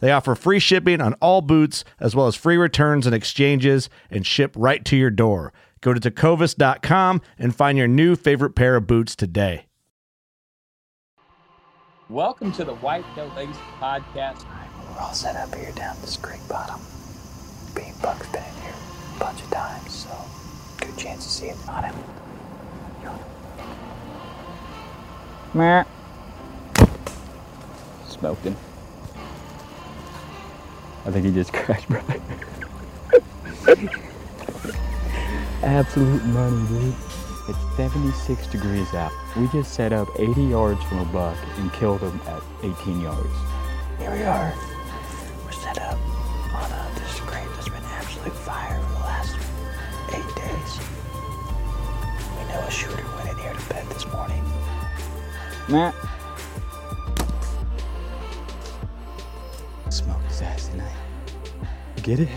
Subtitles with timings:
[0.00, 4.24] They offer free shipping on all boots, as well as free returns and exchanges, and
[4.24, 5.52] ship right to your door.
[5.80, 9.66] Go to tecovas.com and find your new favorite pair of boots today.
[12.08, 14.44] Welcome to the Whitetail Legacy Podcast.
[14.90, 16.80] We're all set up here down this creek bottom.
[17.74, 18.74] Being Buck's been in here
[19.16, 20.08] a bunch of times, so
[20.78, 21.94] good chance to see it on him.
[25.54, 25.84] Meh.
[28.08, 28.56] Smoking.
[31.08, 32.02] I think he just crashed, bro.
[35.62, 36.94] Absolute money, dude.
[37.48, 39.10] It's 76 degrees out.
[39.34, 43.30] We just set up 80 yards from a buck and killed him at 18 yards.
[43.98, 44.52] Here we are.
[45.46, 45.98] We're set up
[46.54, 49.34] on a, this creek that's been absolute fire for the last
[50.10, 50.78] eight days.
[52.36, 54.44] We know a shooter went in here to bed this morning.
[55.70, 55.94] Matt.
[59.88, 60.92] Smoked his ass tonight.
[61.96, 62.28] You get it?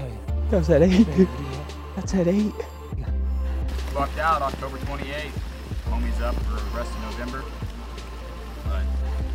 [0.50, 1.08] That was at 8.
[1.96, 2.54] That's at 8.
[3.94, 5.32] Bucked out October 28th.
[5.86, 7.44] Homie's up for the rest of November.
[8.66, 8.84] But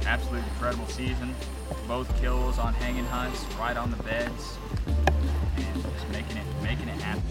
[0.07, 1.35] absolute incredible season.
[1.87, 4.57] Both kills on hanging hunts, right on the beds,
[5.57, 7.23] and just making it making it happen.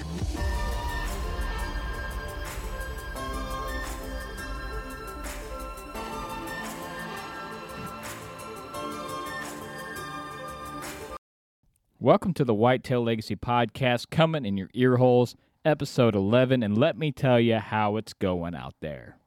[12.06, 15.36] Welcome to the Whitetail Legacy Podcast, coming in your ear holes,
[15.66, 19.18] episode 11, and let me tell you how it's going out there.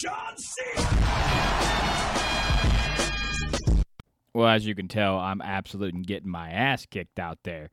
[0.00, 0.60] John C.
[4.34, 7.70] Well, as you can tell, I'm absolutely getting my ass kicked out there.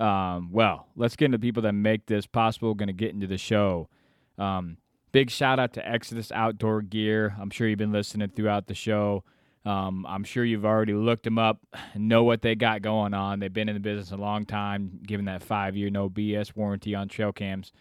[0.00, 2.74] Um, well, let's get into people that make this possible.
[2.74, 3.88] Going to get into the show.
[4.36, 4.78] Um,
[5.12, 7.36] big shout out to Exodus Outdoor Gear.
[7.40, 9.22] I'm sure you've been listening throughout the show.
[9.66, 11.58] Um, I'm sure you've already looked them up,
[11.96, 13.40] know what they got going on.
[13.40, 16.94] They've been in the business a long time, given that five year no BS warranty
[16.94, 17.72] on trail cams.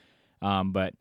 [0.41, 0.95] Um, but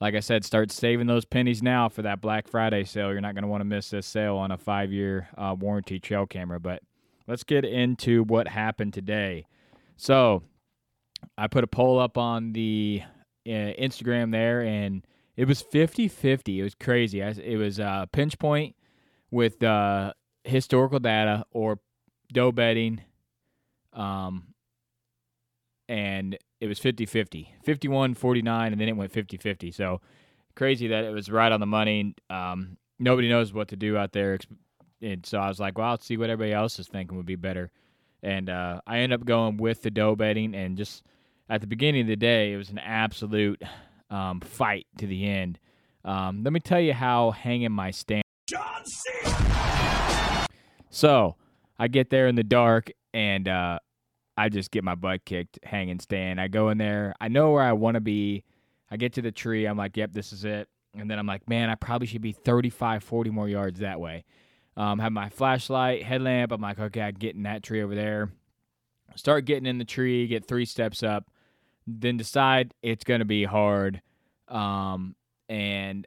[0.00, 3.12] like I said, start saving those pennies now for that Black Friday sale.
[3.12, 6.00] You're not going to want to miss this sale on a five year uh, warranty
[6.00, 6.58] trail camera.
[6.58, 6.82] But
[7.26, 9.44] let's get into what happened today.
[9.98, 10.42] So
[11.36, 13.02] I put a poll up on the
[13.46, 15.04] uh, Instagram there, and
[15.36, 16.60] it was 50 50.
[16.60, 17.22] It was crazy.
[17.22, 18.74] I, it was uh, pinch point
[19.30, 20.14] with uh,
[20.44, 21.78] historical data or
[22.32, 23.02] doe bedding.
[23.92, 24.54] Um,
[25.88, 29.72] and it was 50 50, 51 49, and then it went 50 50.
[29.72, 30.00] So
[30.54, 32.14] crazy that it was right on the money.
[32.28, 34.38] Um, nobody knows what to do out there.
[35.02, 37.36] And so I was like, well, I'll see what everybody else is thinking would be
[37.36, 37.70] better.
[38.22, 40.54] And uh, I ended up going with the doe bedding.
[40.54, 41.02] And just
[41.48, 43.62] at the beginning of the day, it was an absolute
[44.10, 45.58] um, fight to the end.
[46.04, 48.22] Um, let me tell you how hanging my stand.
[50.90, 51.36] So
[51.78, 53.78] I get there in the dark and uh,
[54.36, 56.40] I just get my butt kicked hanging stand.
[56.40, 57.14] I go in there.
[57.20, 58.44] I know where I want to be.
[58.90, 59.66] I get to the tree.
[59.66, 60.68] I'm like, yep, this is it.
[60.94, 64.24] And then I'm like, man, I probably should be 35, 40 more yards that way.
[64.76, 66.52] Um, have my flashlight, headlamp.
[66.52, 68.30] I'm like, okay, I that tree over there.
[69.14, 71.30] Start getting in the tree, get three steps up,
[71.86, 74.00] then decide it's going to be hard.
[74.48, 75.16] Um,
[75.48, 76.06] and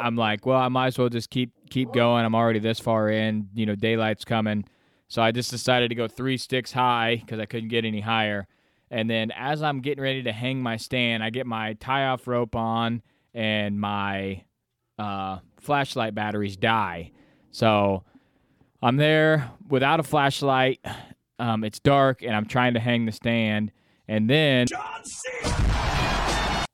[0.00, 2.24] I'm like, well, I might as well just keep keep going.
[2.24, 3.48] I'm already this far in.
[3.54, 4.64] You know, daylight's coming.
[5.08, 8.46] So I just decided to go three sticks high because I couldn't get any higher.
[8.90, 12.26] And then as I'm getting ready to hang my stand, I get my tie off
[12.26, 13.02] rope on
[13.34, 14.44] and my
[14.98, 17.12] uh, flashlight batteries die.
[17.50, 18.04] So
[18.82, 20.84] I'm there without a flashlight.
[21.38, 23.72] Um, it's dark and I'm trying to hang the stand.
[24.08, 24.66] And then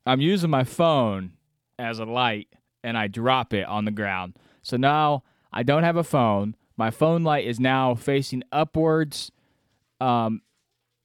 [0.05, 1.33] I'm using my phone
[1.77, 2.47] as a light
[2.85, 4.37] and I drop it on the ground.
[4.61, 6.55] So now I don't have a phone.
[6.77, 9.31] My phone light is now facing upwards,
[9.99, 10.41] um,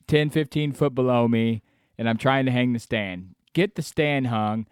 [0.06, 1.62] 10, 15 foot below me,
[1.97, 3.35] and I'm trying to hang the stand.
[3.55, 4.67] Get the stand hung,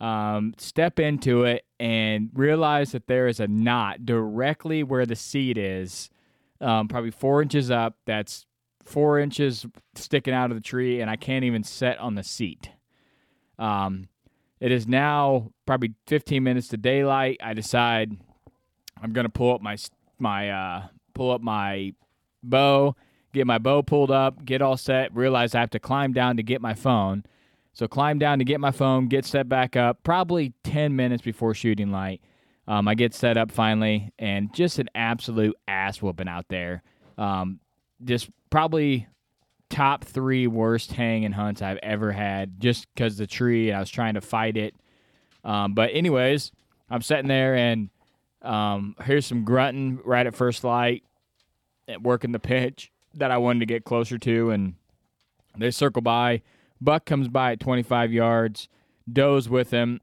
[0.00, 5.56] um, step into it, and realize that there is a knot directly where the seat
[5.56, 6.10] is,
[6.60, 7.96] um, probably four inches up.
[8.06, 8.46] That's
[8.84, 12.70] four inches sticking out of the tree, and I can't even set on the seat.
[13.58, 14.08] Um,
[14.60, 17.38] it is now probably 15 minutes to daylight.
[17.42, 18.16] I decide
[19.02, 19.76] I'm gonna pull up my
[20.18, 21.94] my uh, pull up my
[22.42, 22.94] bow,
[23.32, 25.14] get my bow pulled up, get all set.
[25.14, 27.24] Realize I have to climb down to get my phone.
[27.72, 30.02] So climb down to get my phone, get set back up.
[30.02, 32.20] Probably 10 minutes before shooting light,
[32.66, 36.82] um, I get set up finally, and just an absolute ass whooping out there.
[37.16, 37.60] Um,
[38.04, 39.06] just probably
[39.70, 43.70] top three worst hanging hunts I've ever had just because the tree.
[43.70, 44.74] And I was trying to fight it.
[45.44, 46.52] Um, but anyways,
[46.90, 47.88] I'm sitting there and
[48.42, 51.04] um, here's some grunting right at first light,
[51.88, 54.74] at working the pinch that I wanted to get closer to, and
[55.56, 56.42] they circle by.
[56.80, 58.68] Buck comes by at 25 yards.
[59.10, 60.00] Doe's with him.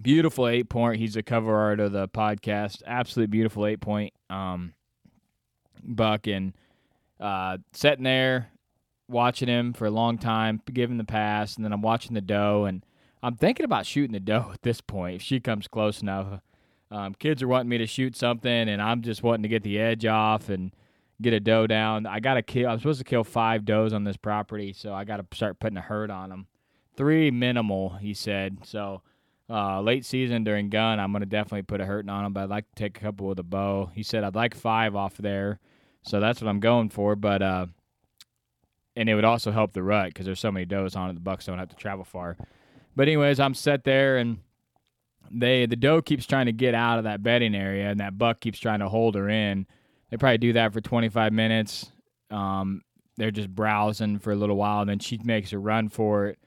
[0.00, 0.98] Beautiful eight point.
[0.98, 2.82] He's a cover art of the podcast.
[2.86, 4.12] Absolutely beautiful eight point.
[4.28, 4.74] Um,
[5.82, 6.54] Buck and
[7.22, 8.50] uh, sitting there
[9.08, 12.64] watching him for a long time, giving the pass, and then I'm watching the doe,
[12.64, 12.84] and
[13.22, 16.40] I'm thinking about shooting the doe at this point if she comes close enough.
[16.90, 19.78] Um, kids are wanting me to shoot something, and I'm just wanting to get the
[19.78, 20.72] edge off and
[21.22, 22.06] get a doe down.
[22.06, 22.68] I got to kill.
[22.68, 25.78] I'm supposed to kill five does on this property, so I got to start putting
[25.78, 26.46] a hurt on them.
[26.96, 28.58] Three minimal, he said.
[28.64, 29.02] So
[29.48, 32.50] uh, late season during gun, I'm gonna definitely put a hurting on them, but I'd
[32.50, 33.90] like to take a couple with a bow.
[33.94, 35.60] He said I'd like five off there,
[36.02, 37.16] so that's what I'm going for.
[37.16, 37.66] But uh,
[38.96, 41.14] and it would also help the rut because there's so many does on it.
[41.14, 42.36] The bucks don't have to travel far.
[42.94, 44.38] But anyways, I'm set there and
[45.30, 48.40] they the doe keeps trying to get out of that bedding area, and that buck
[48.40, 49.66] keeps trying to hold her in.
[50.10, 51.90] They probably do that for 25 minutes.
[52.30, 52.82] Um,
[53.16, 56.38] they're just browsing for a little while, and then she makes a run for it,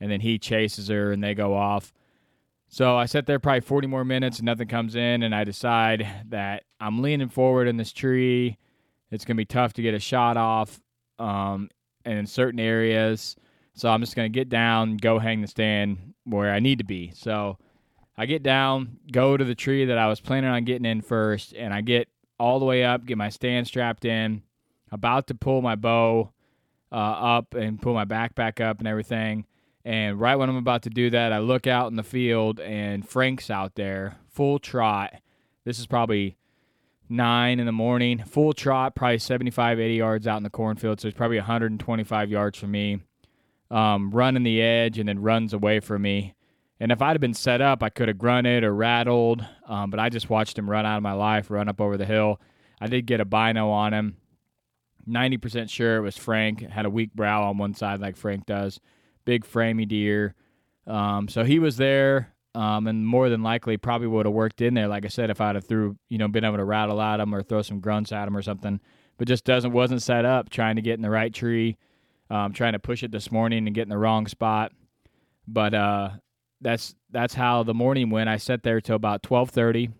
[0.00, 1.92] and then he chases her, and they go off.
[2.68, 6.08] So I sit there probably 40 more minutes, and nothing comes in, and I decide
[6.30, 8.58] that I'm leaning forward in this tree.
[9.12, 10.80] It's gonna be tough to get a shot off,
[11.18, 11.68] um,
[12.04, 13.36] in certain areas.
[13.74, 17.12] So I'm just gonna get down, go hang the stand where I need to be.
[17.14, 17.58] So
[18.16, 21.54] I get down, go to the tree that I was planning on getting in first,
[21.54, 24.42] and I get all the way up, get my stand strapped in,
[24.90, 26.32] about to pull my bow
[26.90, 29.46] uh, up and pull my backpack up and everything.
[29.84, 33.08] And right when I'm about to do that, I look out in the field and
[33.08, 35.14] Frank's out there, full trot.
[35.64, 36.36] This is probably
[37.12, 41.00] nine in the morning, full trot, probably 75, 80 yards out in the cornfield.
[41.00, 43.00] So it's probably 125 yards from me,
[43.70, 46.34] um, running the edge and then runs away from me.
[46.80, 50.00] And if I'd have been set up, I could have grunted or rattled, um, but
[50.00, 52.40] I just watched him run out of my life, run up over the hill.
[52.80, 54.16] I did get a bino on him.
[55.08, 56.60] 90% sure it was Frank.
[56.60, 58.80] Had a weak brow on one side like Frank does.
[59.24, 60.34] Big framey deer.
[60.86, 64.74] Um, so he was there, um, and more than likely probably would have worked in
[64.74, 64.88] there.
[64.88, 67.34] Like I said, if I'd have threw, you know, been able to rattle at him
[67.34, 68.80] or throw some grunts at him or something,
[69.18, 70.50] but just doesn't wasn't set up.
[70.50, 71.78] Trying to get in the right tree,
[72.30, 74.72] um, trying to push it this morning and get in the wrong spot.
[75.46, 76.10] But uh,
[76.60, 78.28] that's that's how the morning went.
[78.28, 79.90] I sat there till about twelve thirty,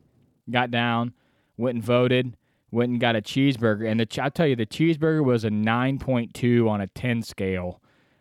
[0.51, 1.15] got down,
[1.57, 2.37] went and voted,
[2.71, 5.99] went and got a cheeseburger, and the I tell you the cheeseburger was a nine
[5.99, 7.81] point two on a ten scale.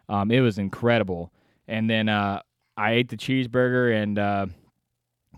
[0.10, 1.32] Um, it was incredible.
[1.68, 2.42] And then uh,
[2.82, 4.46] I ate the cheeseburger and uh,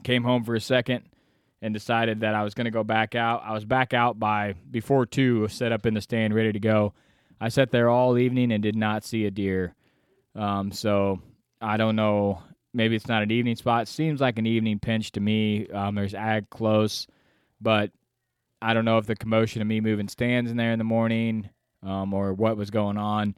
[0.04, 1.04] came home for a second
[1.62, 3.44] and decided that I was going to go back out.
[3.46, 6.94] I was back out by before two, set up in the stand, ready to go.
[7.42, 9.76] I sat there all evening and did not see a deer.
[10.36, 11.20] Um, so
[11.62, 12.42] I don't know
[12.74, 13.88] maybe it's not an evening spot.
[13.88, 15.68] Seems like an evening pinch to me.
[15.68, 17.08] Um, there's ag close,
[17.62, 17.92] but
[18.62, 21.50] I don't know if the commotion of me moving stands in there in the morning,
[21.84, 23.36] um, or what was going on,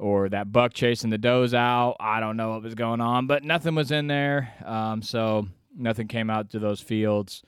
[0.00, 1.96] or that buck chasing the does out.
[2.00, 4.52] I don't know what was going on, but nothing was in there.
[4.64, 7.42] Um, so nothing came out to those fields.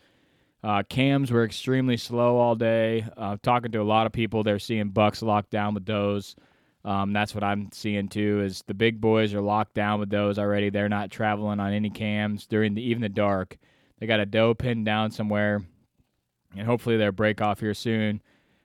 [0.62, 3.06] Uh, cams were extremely slow all day.
[3.16, 6.36] Uh, talking to a lot of people, they're seeing bucks locked down with does.
[6.84, 8.42] Um, that's what I'm seeing too.
[8.44, 10.68] Is the big boys are locked down with those already.
[10.68, 13.56] They're not traveling on any cams during the even the dark.
[13.98, 15.62] They got a doe pinned down somewhere,
[16.56, 18.20] and hopefully they'll break off here soon.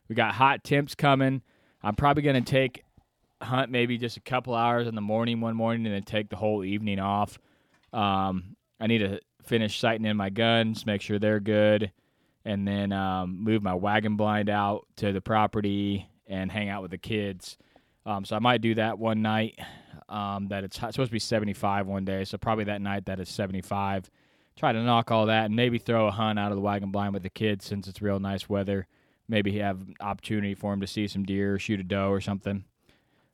[0.10, 1.42] We got hot temps coming.
[1.82, 2.84] I'm probably gonna take
[3.42, 6.36] hunt maybe just a couple hours in the morning one morning and then take the
[6.36, 7.38] whole evening off.
[7.94, 11.92] Um, I need to finish sighting in my guns, make sure they're good,
[12.46, 16.92] and then um, move my wagon blind out to the property and hang out with
[16.92, 17.58] the kids.
[18.06, 19.60] Um, so I might do that one night.
[20.10, 23.28] Um, that it's supposed to be 75 one day, so probably that night that is
[23.28, 24.10] 75.
[24.56, 27.14] Try to knock all that and maybe throw a hunt out of the wagon blind
[27.14, 28.88] with the kids since it's real nice weather.
[29.28, 32.64] Maybe have opportunity for him to see some deer, shoot a doe or something.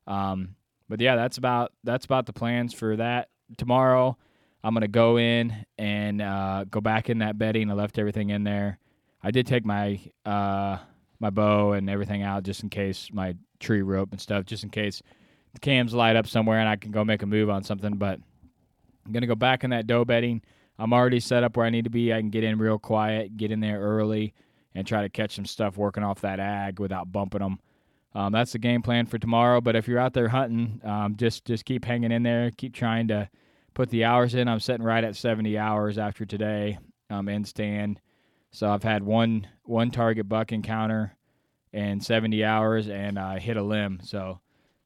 [0.06, 0.56] Um,
[0.88, 3.28] but yeah, that's about that's about the plans for that.
[3.56, 4.16] Tomorrow,
[4.62, 7.70] I'm gonna go in and uh, go back in that bedding.
[7.70, 8.78] I left everything in there.
[9.22, 10.78] I did take my uh,
[11.20, 14.70] my bow and everything out just in case my tree rope and stuff, just in
[14.70, 15.02] case
[15.54, 17.96] the cams light up somewhere and I can go make a move on something.
[17.96, 18.20] But
[19.06, 20.42] I'm gonna go back in that doe bedding.
[20.78, 22.12] I'm already set up where I need to be.
[22.12, 24.34] I can get in real quiet, get in there early,
[24.74, 27.60] and try to catch some stuff working off that ag without bumping them.
[28.14, 29.60] Um, that's the game plan for tomorrow.
[29.60, 32.50] But if you're out there hunting, um, just just keep hanging in there.
[32.52, 33.28] Keep trying to
[33.74, 34.48] put the hours in.
[34.48, 36.78] I'm sitting right at 70 hours after today
[37.10, 38.00] um, in stand.
[38.52, 41.16] So I've had one one target buck encounter
[41.72, 44.00] in 70 hours, and I hit a limb.
[44.04, 44.40] So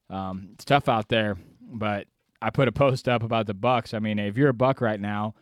[0.09, 1.37] um, it's tough out there.
[1.61, 2.07] But
[2.41, 3.93] I put a post up about the bucks.
[3.93, 5.35] I mean, if you're a buck right now,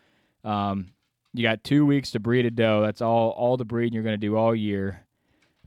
[0.43, 0.87] um,
[1.33, 2.81] you got two weeks to breed a doe.
[2.81, 5.06] That's all all the breeding you're going to do all year.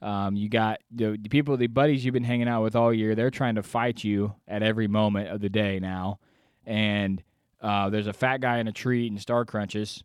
[0.02, 3.14] Um, you got the, the, people, the buddies you've been hanging out with all year.
[3.14, 6.18] They're trying to fight you at every moment of the day now,
[6.64, 7.22] and
[7.60, 10.02] uh, there's a fat guy in a tree eating star crunches,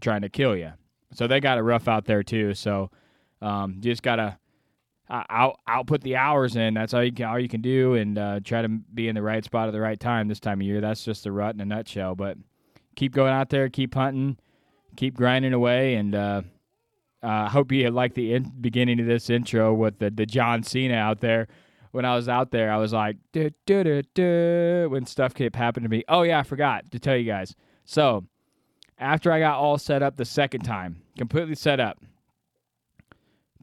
[0.00, 0.72] trying to kill you.
[1.14, 2.54] So they got it rough out there too.
[2.54, 2.90] So
[3.40, 4.38] um, just gotta
[5.08, 6.74] uh, out output the hours in.
[6.74, 9.22] That's all you can all you can do, and uh, try to be in the
[9.22, 10.80] right spot at the right time this time of year.
[10.80, 12.14] That's just the rut in a nutshell.
[12.14, 12.38] But
[12.96, 14.36] keep going out there, keep hunting,
[14.96, 16.42] keep grinding away, and uh,
[17.22, 20.62] I uh, hope you like the in- beginning of this intro with the, the John
[20.62, 21.48] Cena out there.
[21.92, 25.90] When I was out there, I was like, duh, duh, duh, when stuff kept happening
[25.90, 26.04] to me.
[26.08, 27.56] Oh, yeah, I forgot to tell you guys.
[27.84, 28.24] So,
[28.96, 31.98] after I got all set up the second time, completely set up,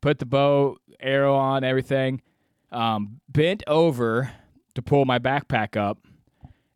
[0.02, 2.22] put the bow, arrow on, everything,
[2.72, 4.32] um, bent over
[4.76, 6.00] to pull my backpack up,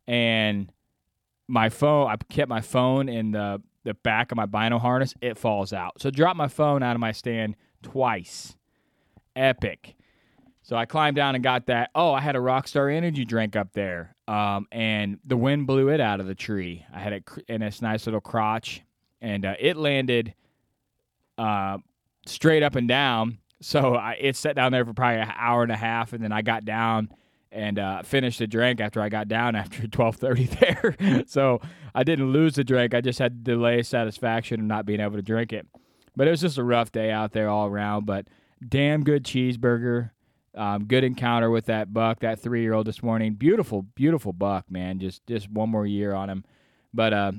[0.08, 0.72] and
[1.48, 5.38] my phone, I kept my phone in the the back of my bino harness, it
[5.38, 6.02] falls out.
[6.02, 8.56] So drop my phone out of my stand twice.
[9.36, 9.96] Epic.
[10.64, 11.90] So I climbed down and got that.
[11.96, 16.00] Oh, I had a Rockstar energy drink up there, um, and the wind blew it
[16.00, 16.86] out of the tree.
[16.94, 18.84] I had it in this nice little crotch,
[19.22, 20.36] and uh, it landed
[21.38, 21.80] uh,
[22.28, 23.40] straight up and down.
[23.62, 26.32] So I, it sat down there for probably an hour and a half, and then
[26.32, 27.10] I got down
[27.52, 31.24] and uh, finished the drink after I got down after 12:30 there.
[31.28, 31.62] so
[31.94, 32.94] I didn't lose the drink.
[32.94, 35.68] I just had to delay satisfaction of not being able to drink it.
[36.16, 38.06] But it was just a rough day out there all around.
[38.06, 38.28] But
[38.68, 40.12] damn good cheeseburger.
[40.54, 43.36] Um, good encounter with that buck, that three year old this morning.
[43.36, 45.00] Beautiful, beautiful buck, man.
[45.00, 46.44] Just just one more year on him.
[46.94, 47.32] But uh,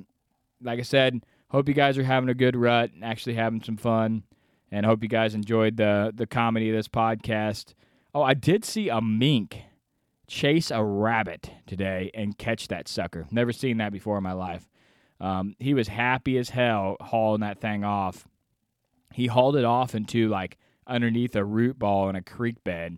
[0.63, 3.77] like I said, hope you guys are having a good rut and actually having some
[3.77, 4.23] fun.
[4.71, 7.75] And hope you guys enjoyed the the comedy of this podcast.
[8.15, 9.63] Oh, I did see a mink
[10.33, 13.27] chase a rabbit today and catch that sucker.
[13.31, 14.67] Never seen that before in my life.
[15.21, 18.27] Um, he was happy as hell hauling that thing off.
[19.13, 22.97] He hauled it off into like underneath a root ball in a creek bed,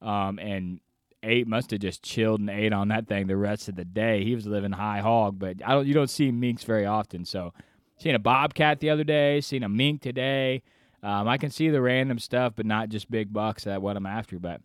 [0.00, 0.80] um, and
[1.22, 4.24] ate must have just chilled and ate on that thing the rest of the day.
[4.24, 7.26] He was living high hog, but I don't you don't see minks very often.
[7.26, 7.52] So,
[7.98, 10.62] seen a bobcat the other day, seen a mink today.
[11.02, 13.64] Um, I can see the random stuff, but not just big bucks.
[13.64, 14.62] That what I'm after, but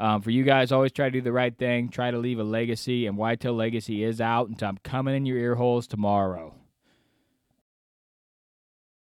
[0.00, 1.90] um, for you guys, always try to do the right thing.
[1.90, 5.36] Try to leave a legacy, and Whitetail Legacy is out, and I'm coming in your
[5.36, 6.54] ear holes tomorrow.